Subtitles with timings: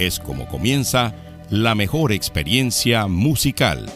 [0.00, 1.14] es como comienza
[1.50, 3.86] la mejor experiencia musical.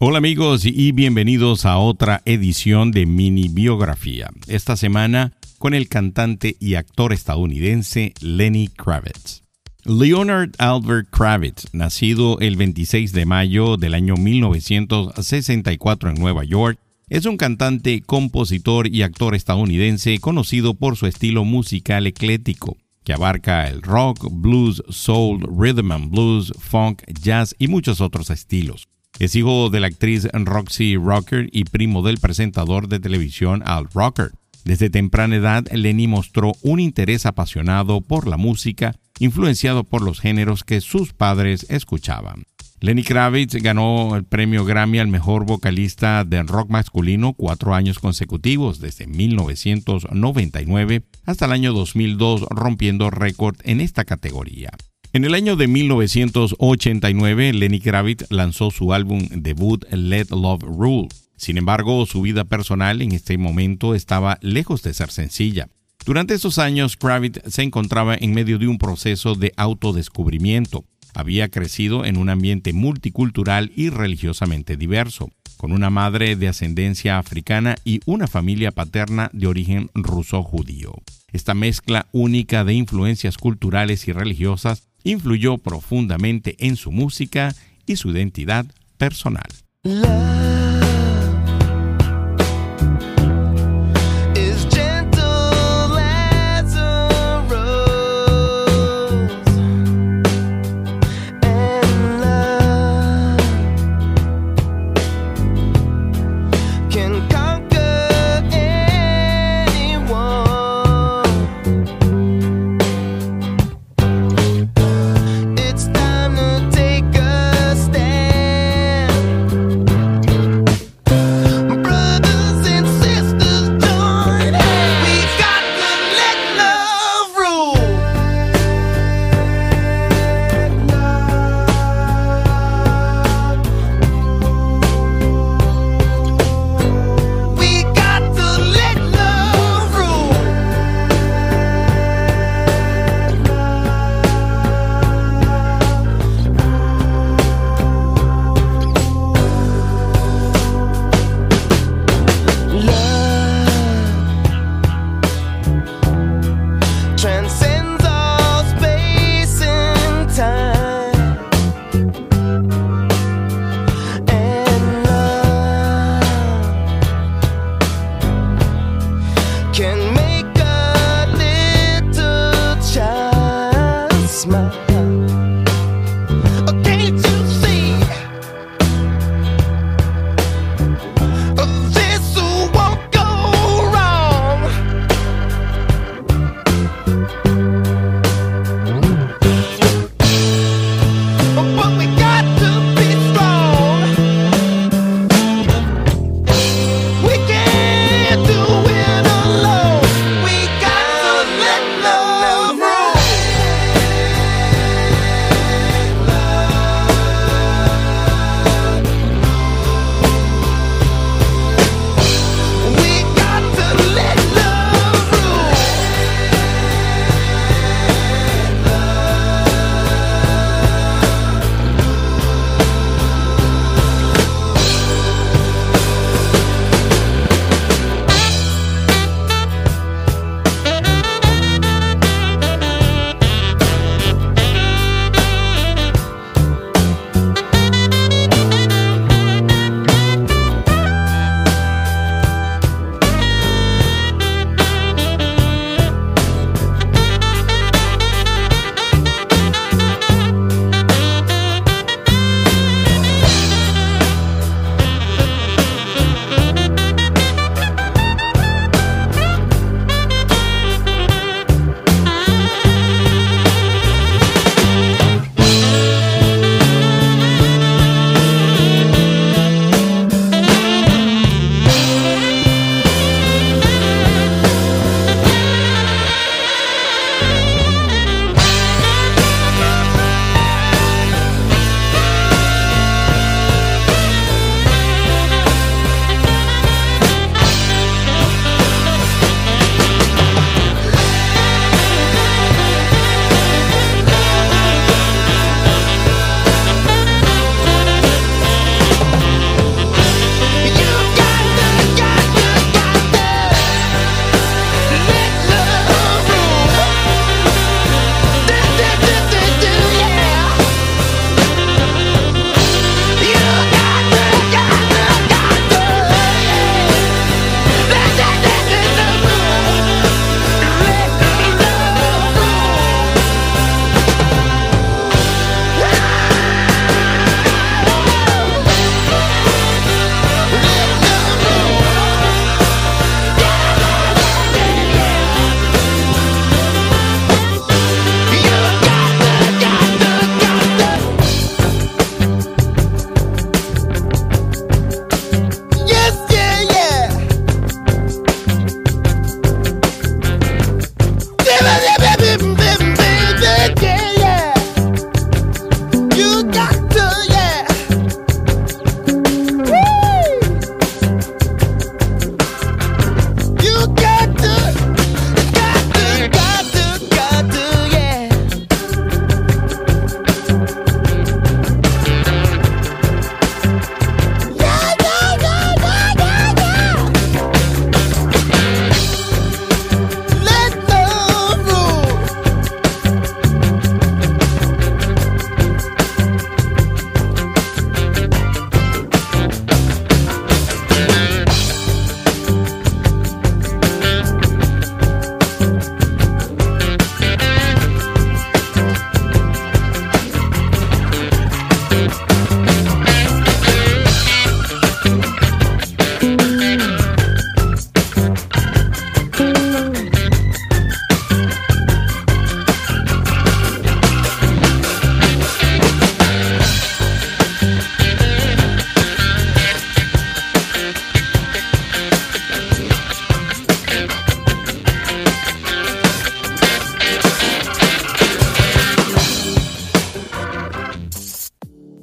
[0.00, 4.30] Hola amigos y bienvenidos a otra edición de Mini Biografía.
[4.48, 9.44] Esta semana con el cantante y actor estadounidense Lenny Kravitz.
[9.84, 17.26] Leonard Albert Kravitz, nacido el 26 de mayo del año 1964 en Nueva York, es
[17.26, 23.82] un cantante, compositor y actor estadounidense conocido por su estilo musical eclético, que abarca el
[23.82, 28.88] rock, blues, soul, rhythm and blues, funk, jazz y muchos otros estilos.
[29.18, 34.32] Es hijo de la actriz Roxy Rocker y primo del presentador de televisión Al Rocker.
[34.64, 40.64] Desde temprana edad, Lenny mostró un interés apasionado por la música, influenciado por los géneros
[40.64, 42.44] que sus padres escuchaban.
[42.84, 48.78] Lenny Kravitz ganó el premio Grammy al mejor vocalista de rock masculino cuatro años consecutivos,
[48.78, 54.70] desde 1999 hasta el año 2002, rompiendo récord en esta categoría.
[55.14, 61.08] En el año de 1989, Lenny Kravitz lanzó su álbum debut Let Love Rule.
[61.38, 65.70] Sin embargo, su vida personal en este momento estaba lejos de ser sencilla.
[66.04, 70.84] Durante esos años, Kravitz se encontraba en medio de un proceso de autodescubrimiento.
[71.14, 77.76] Había crecido en un ambiente multicultural y religiosamente diverso, con una madre de ascendencia africana
[77.84, 80.92] y una familia paterna de origen ruso-judío.
[81.32, 87.54] Esta mezcla única de influencias culturales y religiosas influyó profundamente en su música
[87.86, 88.66] y su identidad
[88.98, 89.48] personal.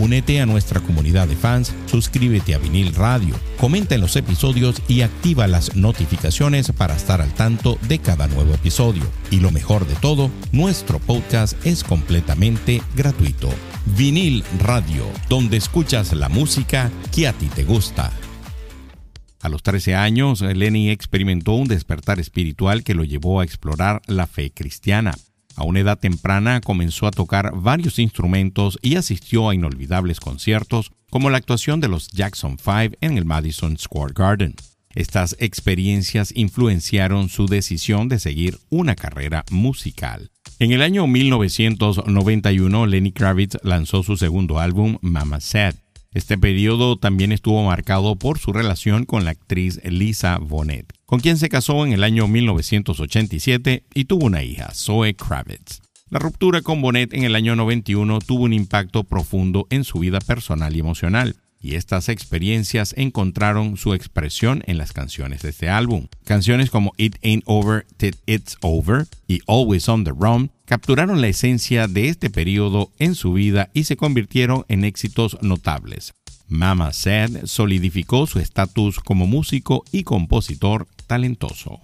[0.00, 5.02] Únete a nuestra comunidad de fans, suscríbete a Vinil Radio, comenta en los episodios y
[5.02, 9.02] activa las notificaciones para estar al tanto de cada nuevo episodio.
[9.30, 13.50] Y lo mejor de todo, nuestro podcast es completamente gratuito.
[13.94, 18.10] Vinil Radio, donde escuchas la música que a ti te gusta.
[19.42, 24.26] A los 13 años, Lenny experimentó un despertar espiritual que lo llevó a explorar la
[24.26, 25.12] fe cristiana.
[25.60, 31.28] A una edad temprana comenzó a tocar varios instrumentos y asistió a inolvidables conciertos como
[31.28, 34.54] la actuación de los Jackson Five en el Madison Square Garden.
[34.94, 40.30] Estas experiencias influenciaron su decisión de seguir una carrera musical.
[40.58, 45.74] En el año 1991, Lenny Kravitz lanzó su segundo álbum, Mama Said.
[46.14, 51.38] Este periodo también estuvo marcado por su relación con la actriz Lisa Bonet, con quien
[51.38, 55.80] se casó en el año 1987 y tuvo una hija, Zoe Kravitz.
[56.08, 60.20] La ruptura con Bonet en el año 91 tuvo un impacto profundo en su vida
[60.20, 66.06] personal y emocional, y estas experiencias encontraron su expresión en las canciones de este álbum.
[66.22, 71.26] Canciones como It Ain't Over Till It's Over y Always on the Run capturaron la
[71.26, 76.14] esencia de este periodo en su vida y se convirtieron en éxitos notables.
[76.46, 81.82] Mama Said solidificó su estatus como músico y compositor talentoso.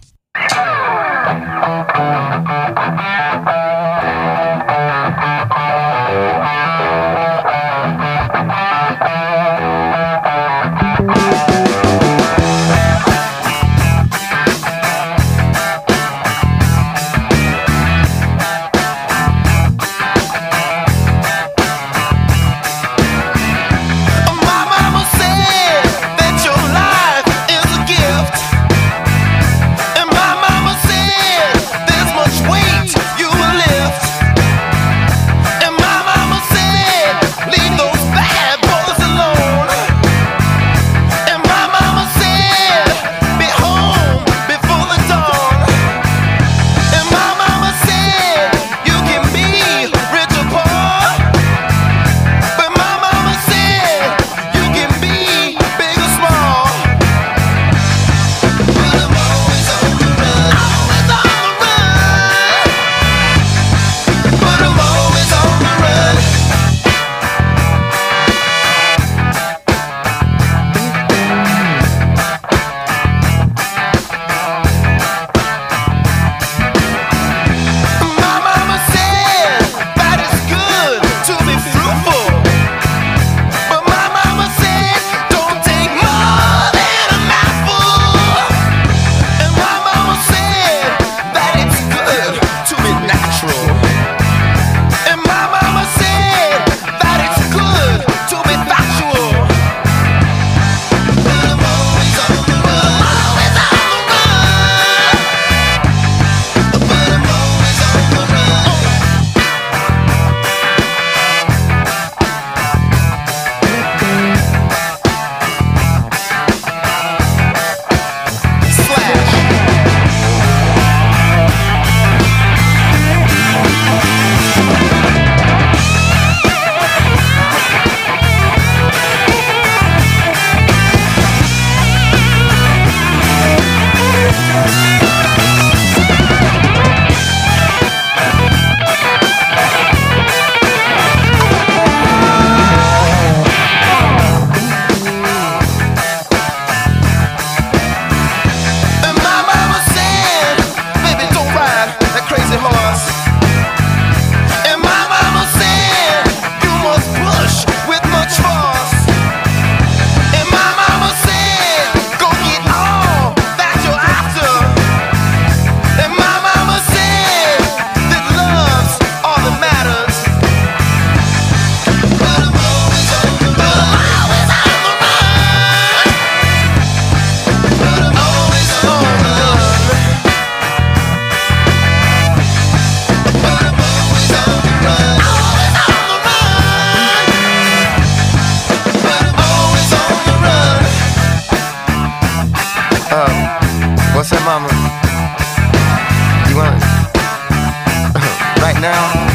[198.92, 199.26] down.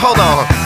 [0.00, 0.65] Hold on.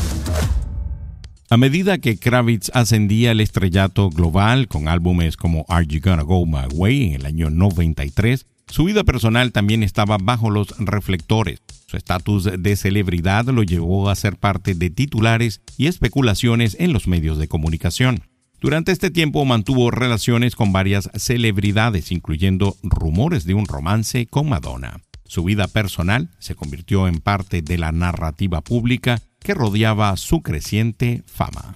[1.51, 6.45] A medida que Kravitz ascendía al estrellato global con álbumes como Are You Gonna Go
[6.45, 11.59] My Way en el año 93, su vida personal también estaba bajo los reflectores.
[11.87, 17.09] Su estatus de celebridad lo llevó a ser parte de titulares y especulaciones en los
[17.09, 18.21] medios de comunicación.
[18.61, 25.01] Durante este tiempo mantuvo relaciones con varias celebridades, incluyendo rumores de un romance con Madonna.
[25.25, 31.23] Su vida personal se convirtió en parte de la narrativa pública que rodeaba su creciente
[31.25, 31.75] fama.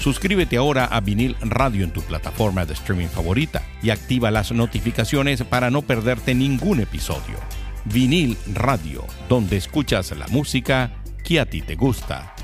[0.00, 5.44] Suscríbete ahora a Vinil Radio en tu plataforma de streaming favorita y activa las notificaciones
[5.44, 7.38] para no perderte ningún episodio.
[7.84, 12.34] Vinil Radio, donde escuchas la música que a ti te gusta.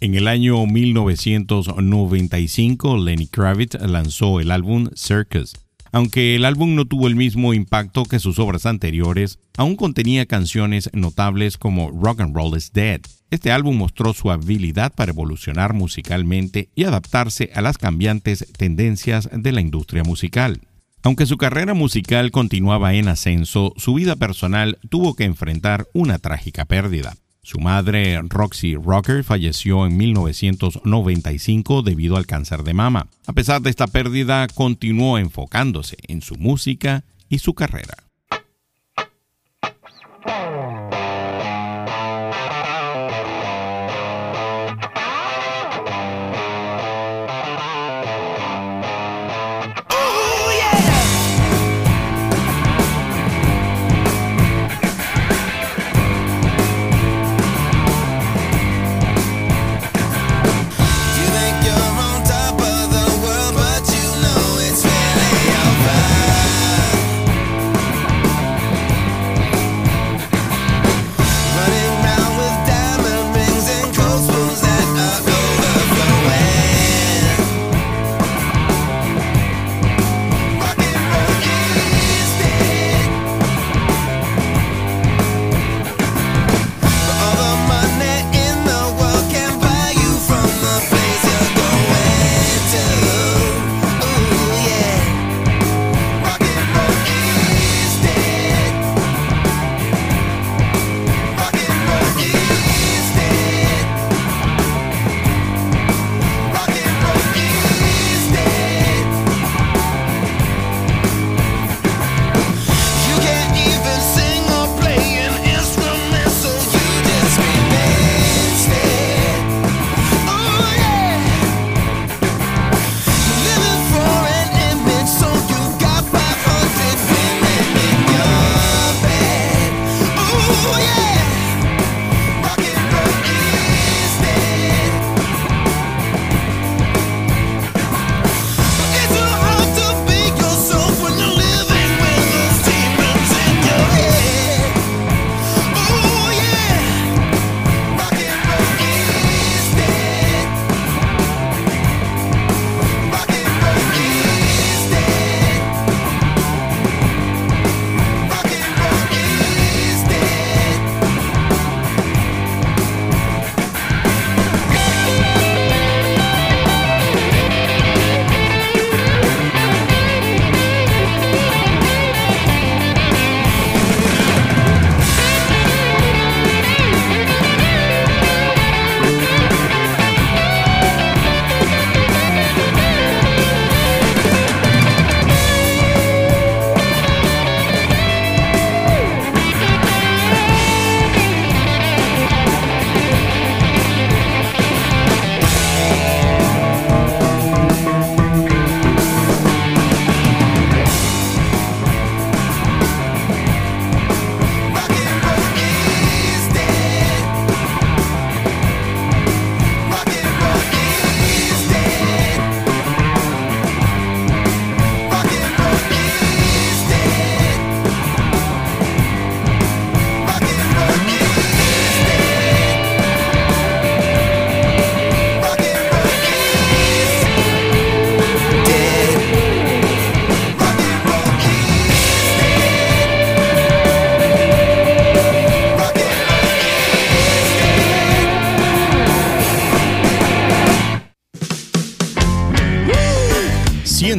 [0.00, 5.52] En el año 1995, Lenny Kravitz lanzó el álbum Circus.
[5.94, 10.90] Aunque el álbum no tuvo el mismo impacto que sus obras anteriores, aún contenía canciones
[10.92, 16.68] notables como Rock and Roll is Dead, este álbum mostró su habilidad para evolucionar musicalmente
[16.74, 20.62] y adaptarse a las cambiantes tendencias de la industria musical.
[21.04, 26.64] Aunque su carrera musical continuaba en ascenso, su vida personal tuvo que enfrentar una trágica
[26.64, 27.14] pérdida.
[27.44, 33.08] Su madre, Roxy Rocker, falleció en 1995 debido al cáncer de mama.
[33.26, 38.04] A pesar de esta pérdida, continuó enfocándose en su música y su carrera.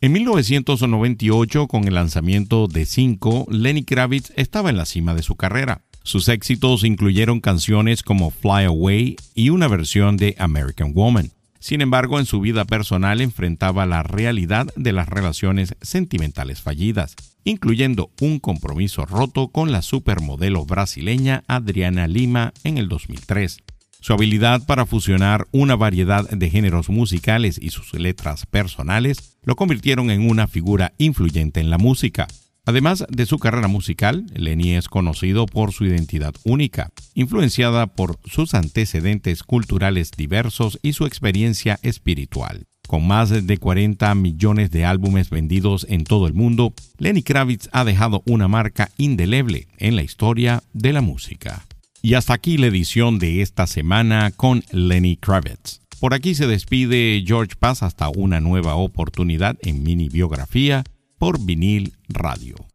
[0.00, 5.34] En 1998, con el lanzamiento de 5, Lenny Kravitz estaba en la cima de su
[5.34, 5.82] carrera.
[6.04, 11.32] Sus éxitos incluyeron canciones como Fly Away y una versión de American Woman.
[11.58, 18.12] Sin embargo, en su vida personal enfrentaba la realidad de las relaciones sentimentales fallidas, incluyendo
[18.20, 23.58] un compromiso roto con la supermodelo brasileña Adriana Lima en el 2003.
[24.00, 30.10] Su habilidad para fusionar una variedad de géneros musicales y sus letras personales lo convirtieron
[30.10, 32.28] en una figura influyente en la música.
[32.64, 38.54] Además de su carrera musical, Lenny es conocido por su identidad única, influenciada por sus
[38.54, 42.66] antecedentes culturales diversos y su experiencia espiritual.
[42.86, 47.84] Con más de 40 millones de álbumes vendidos en todo el mundo, Lenny Kravitz ha
[47.84, 51.64] dejado una marca indeleble en la historia de la música.
[52.00, 55.80] Y hasta aquí la edición de esta semana con Lenny Kravitz.
[56.00, 60.84] Por aquí se despide George Paz hasta una nueva oportunidad en mini biografía
[61.18, 62.67] por vinil radio.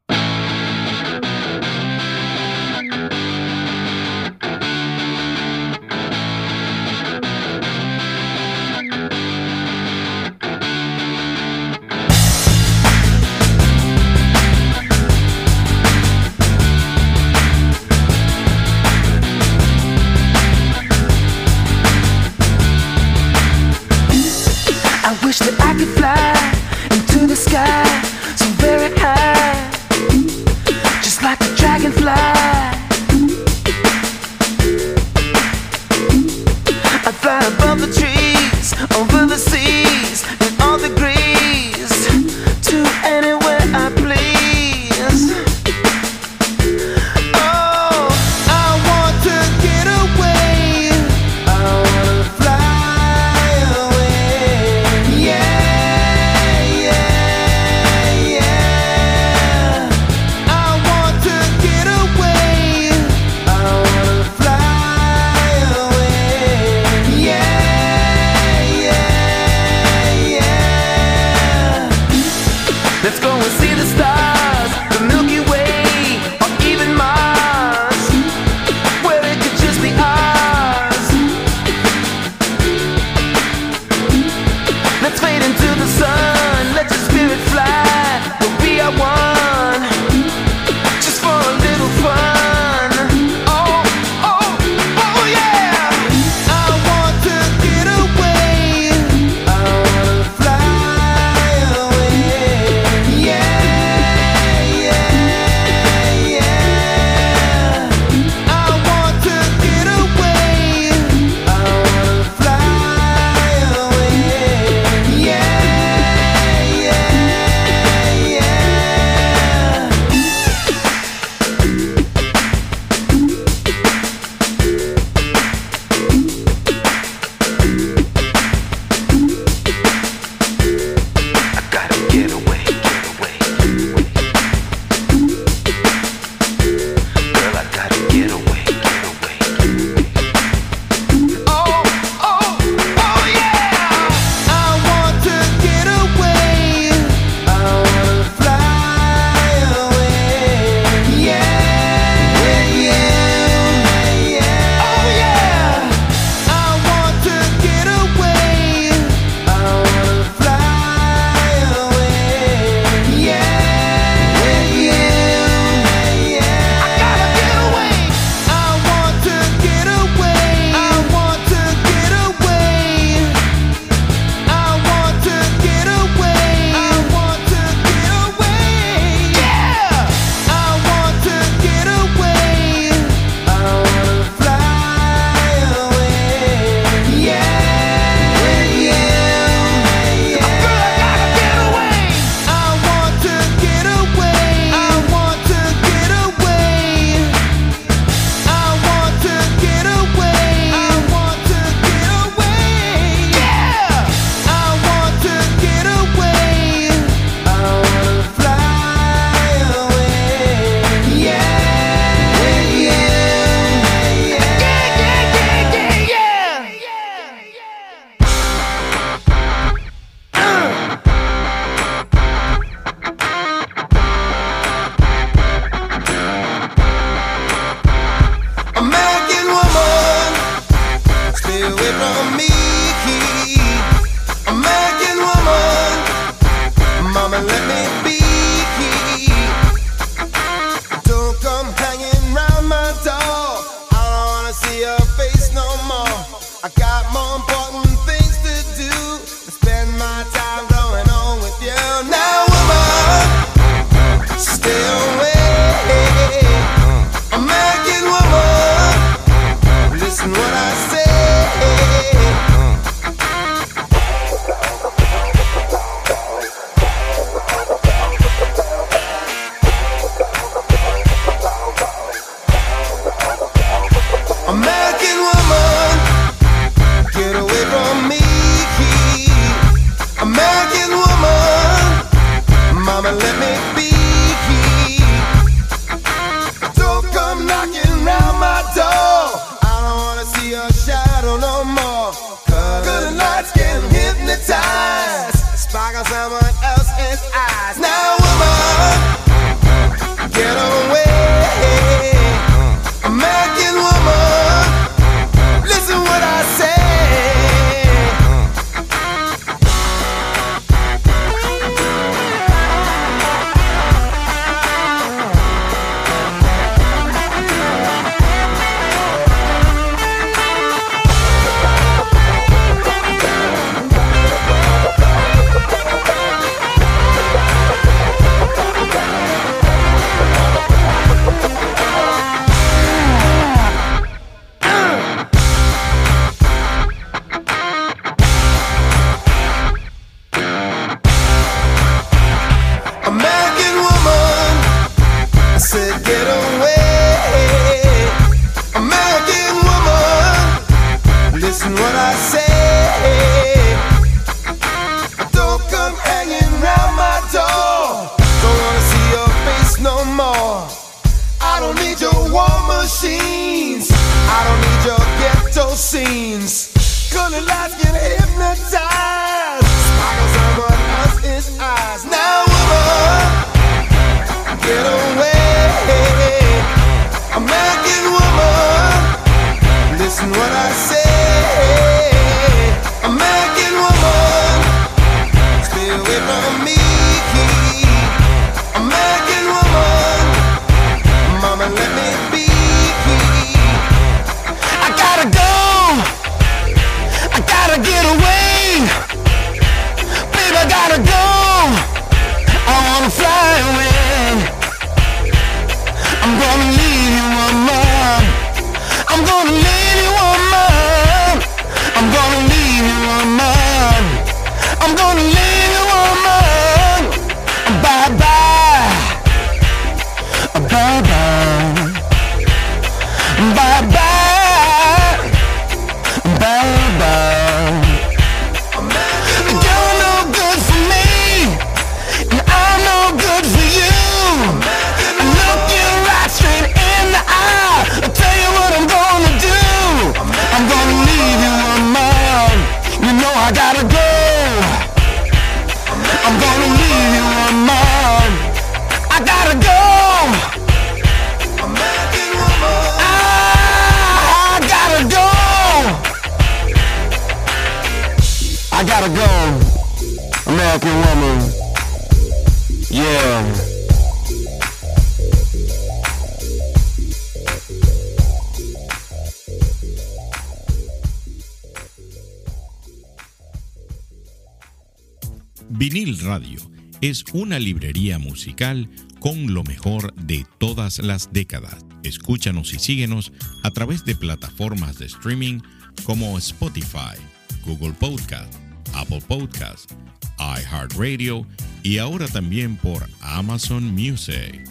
[475.70, 476.60] Vinil Radio
[477.02, 481.86] es una librería musical con lo mejor de todas las décadas.
[482.02, 483.32] Escúchanos y síguenos
[483.64, 485.60] a través de plataformas de streaming
[486.04, 487.18] como Spotify,
[487.64, 488.52] Google Podcast,
[488.94, 489.92] Apple Podcast,
[490.40, 491.46] iHeartRadio
[491.84, 494.68] y ahora también por Amazon Music.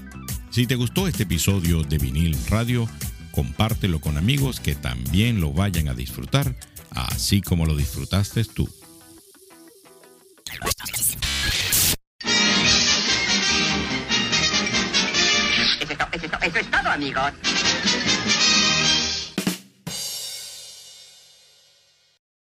[0.51, 2.89] Si te gustó este episodio de Vinil Radio,
[3.31, 6.55] compártelo con amigos que también lo vayan a disfrutar,
[6.91, 8.69] así como lo disfrutaste tú.
[16.43, 17.33] Eso es, todo, amigos.